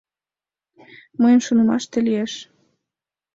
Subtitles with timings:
[1.19, 2.33] Мыйын шонымаште, лиеш.